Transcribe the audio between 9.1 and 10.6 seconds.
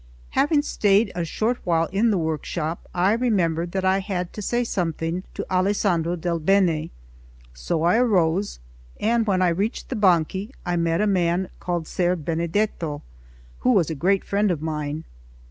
when I reached the Banchi,